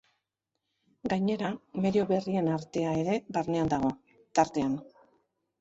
Gainera, 1.11 1.51
medio 1.83 2.07
berrien 2.13 2.49
artea 2.55 2.97
ere 3.03 3.21
barnean 3.39 3.73
dago, 3.75 3.93
tartean. 4.41 4.79